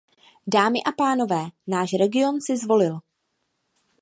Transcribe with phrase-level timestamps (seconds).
[0.55, 2.99] Dámy a pánové, náš region si zvolil.